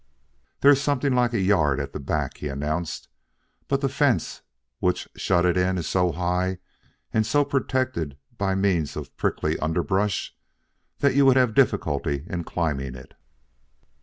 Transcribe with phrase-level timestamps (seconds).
[0.61, 3.07] "There is something like a yard at the back," he announced,
[3.67, 4.41] "but the fence
[4.79, 6.57] which shut it in is so high
[7.13, 10.35] and so protected by means of prickly underbrush
[11.01, 13.13] that you would have difficulty in climbing it."